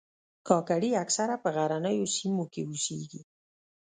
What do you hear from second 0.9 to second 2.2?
اکثره په غرنیو